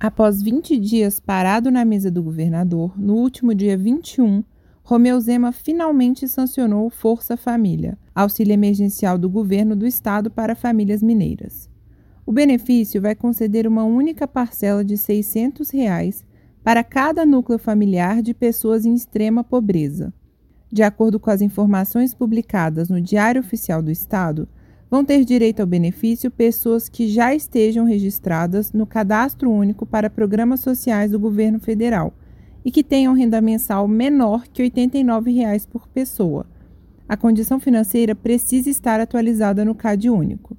Após 0.00 0.40
20 0.40 0.78
dias 0.78 1.20
parado 1.20 1.70
na 1.70 1.84
mesa 1.84 2.10
do 2.10 2.22
governador, 2.22 2.98
no 2.98 3.16
último 3.16 3.54
dia 3.54 3.76
21, 3.76 4.42
Romeu 4.82 5.20
Zema 5.20 5.52
finalmente 5.52 6.26
sancionou 6.26 6.88
Força 6.88 7.36
Família, 7.36 7.98
auxílio 8.14 8.54
emergencial 8.54 9.18
do 9.18 9.28
governo 9.28 9.76
do 9.76 9.86
estado 9.86 10.30
para 10.30 10.54
famílias 10.54 11.02
mineiras. 11.02 11.68
O 12.24 12.32
benefício 12.32 12.98
vai 12.98 13.14
conceder 13.14 13.66
uma 13.66 13.84
única 13.84 14.26
parcela 14.26 14.82
de 14.82 14.96
600 14.96 15.68
reais 15.68 16.24
para 16.64 16.82
cada 16.82 17.26
núcleo 17.26 17.58
familiar 17.58 18.22
de 18.22 18.32
pessoas 18.32 18.86
em 18.86 18.94
extrema 18.94 19.44
pobreza. 19.44 20.14
De 20.72 20.82
acordo 20.82 21.20
com 21.20 21.30
as 21.30 21.42
informações 21.42 22.14
publicadas 22.14 22.88
no 22.88 23.02
Diário 23.02 23.42
Oficial 23.42 23.82
do 23.82 23.90
Estado, 23.90 24.48
vão 24.90 25.04
ter 25.04 25.24
direito 25.24 25.60
ao 25.60 25.66
benefício 25.66 26.30
pessoas 26.30 26.88
que 26.88 27.06
já 27.06 27.32
estejam 27.32 27.84
registradas 27.84 28.72
no 28.72 28.84
Cadastro 28.84 29.50
Único 29.50 29.86
para 29.86 30.10
Programas 30.10 30.60
Sociais 30.60 31.12
do 31.12 31.20
Governo 31.20 31.60
Federal 31.60 32.12
e 32.64 32.70
que 32.70 32.82
tenham 32.82 33.14
renda 33.14 33.40
mensal 33.40 33.86
menor 33.86 34.48
que 34.48 34.62
89 34.62 35.30
reais 35.30 35.64
por 35.64 35.86
pessoa. 35.88 36.44
A 37.08 37.16
condição 37.16 37.60
financeira 37.60 38.14
precisa 38.14 38.68
estar 38.68 39.00
atualizada 39.00 39.64
no 39.64 39.74
CAD 39.74 40.10
Único. 40.10 40.56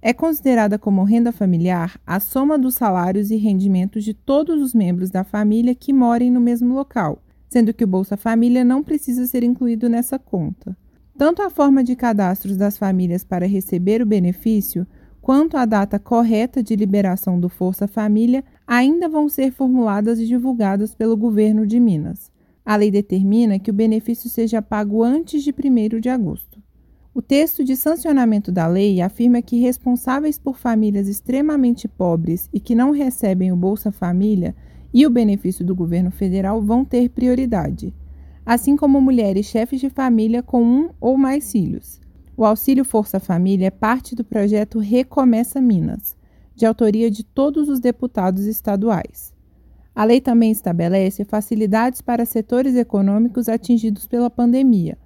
É 0.00 0.12
considerada 0.12 0.78
como 0.78 1.04
renda 1.04 1.30
familiar 1.30 2.00
a 2.06 2.18
soma 2.18 2.58
dos 2.58 2.74
salários 2.74 3.30
e 3.30 3.36
rendimentos 3.36 4.04
de 4.04 4.14
todos 4.14 4.60
os 4.60 4.74
membros 4.74 5.10
da 5.10 5.24
família 5.24 5.74
que 5.74 5.92
morem 5.92 6.30
no 6.30 6.40
mesmo 6.40 6.74
local, 6.74 7.22
sendo 7.48 7.74
que 7.74 7.84
o 7.84 7.88
Bolsa 7.88 8.16
Família 8.16 8.64
não 8.64 8.82
precisa 8.82 9.26
ser 9.26 9.42
incluído 9.42 9.88
nessa 9.88 10.18
conta. 10.18 10.76
Tanto 11.16 11.40
a 11.40 11.48
forma 11.48 11.82
de 11.82 11.96
cadastros 11.96 12.58
das 12.58 12.76
famílias 12.76 13.24
para 13.24 13.46
receber 13.46 14.02
o 14.02 14.06
benefício, 14.06 14.86
quanto 15.22 15.56
a 15.56 15.64
data 15.64 15.98
correta 15.98 16.62
de 16.62 16.76
liberação 16.76 17.40
do 17.40 17.48
Força 17.48 17.88
Família 17.88 18.44
ainda 18.66 19.08
vão 19.08 19.26
ser 19.26 19.50
formuladas 19.50 20.18
e 20.18 20.26
divulgadas 20.26 20.94
pelo 20.94 21.16
governo 21.16 21.66
de 21.66 21.80
Minas. 21.80 22.30
A 22.64 22.76
lei 22.76 22.90
determina 22.90 23.58
que 23.58 23.70
o 23.70 23.74
benefício 23.74 24.28
seja 24.28 24.60
pago 24.60 25.02
antes 25.02 25.42
de 25.42 25.52
1 25.52 26.00
de 26.00 26.10
agosto. 26.10 26.62
O 27.14 27.22
texto 27.22 27.64
de 27.64 27.76
sancionamento 27.76 28.52
da 28.52 28.66
lei 28.66 29.00
afirma 29.00 29.40
que 29.40 29.58
responsáveis 29.58 30.38
por 30.38 30.58
famílias 30.58 31.08
extremamente 31.08 31.88
pobres 31.88 32.46
e 32.52 32.60
que 32.60 32.74
não 32.74 32.90
recebem 32.90 33.50
o 33.50 33.56
Bolsa 33.56 33.90
Família 33.90 34.54
e 34.92 35.06
o 35.06 35.10
benefício 35.10 35.64
do 35.64 35.74
governo 35.74 36.10
federal 36.10 36.60
vão 36.60 36.84
ter 36.84 37.08
prioridade 37.08 37.94
assim 38.46 38.76
como 38.76 39.00
mulheres 39.00 39.46
chefes 39.46 39.80
de 39.80 39.90
família 39.90 40.40
com 40.40 40.62
um 40.62 40.90
ou 41.00 41.18
mais 41.18 41.50
filhos. 41.50 42.00
O 42.36 42.44
Auxílio 42.44 42.84
Força 42.84 43.18
Família 43.18 43.66
é 43.66 43.70
parte 43.70 44.14
do 44.14 44.22
projeto 44.22 44.78
Recomeça 44.78 45.60
Minas, 45.60 46.16
de 46.54 46.64
autoria 46.64 47.10
de 47.10 47.24
todos 47.24 47.68
os 47.68 47.80
deputados 47.80 48.46
estaduais. 48.46 49.34
A 49.92 50.04
lei 50.04 50.20
também 50.20 50.52
estabelece 50.52 51.24
facilidades 51.24 52.00
para 52.00 52.24
setores 52.24 52.76
econômicos 52.76 53.48
atingidos 53.48 54.06
pela 54.06 54.30
pandemia, 54.30 54.96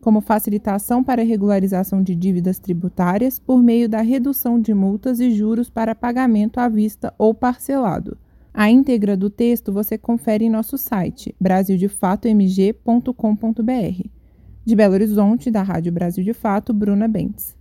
como 0.00 0.20
facilitação 0.20 1.02
para 1.02 1.24
regularização 1.24 2.02
de 2.02 2.14
dívidas 2.14 2.58
tributárias 2.60 3.38
por 3.38 3.62
meio 3.62 3.88
da 3.88 4.02
redução 4.02 4.60
de 4.60 4.72
multas 4.72 5.18
e 5.18 5.30
juros 5.30 5.68
para 5.68 5.94
pagamento 5.94 6.60
à 6.60 6.68
vista 6.68 7.12
ou 7.18 7.34
parcelado 7.34 8.16
a 8.56 8.70
íntegra 8.70 9.16
do 9.16 9.28
texto 9.28 9.72
você 9.72 9.98
confere 9.98 10.44
em 10.44 10.48
nosso 10.48 10.78
site 10.78 11.34
brasildefatomg.com.br. 11.40 14.08
De 14.64 14.76
Belo 14.76 14.94
Horizonte, 14.94 15.50
da 15.50 15.60
Rádio 15.60 15.90
Brasil 15.90 16.22
de 16.22 16.32
Fato, 16.32 16.72
Bruna 16.72 17.08
Bentes. 17.08 17.52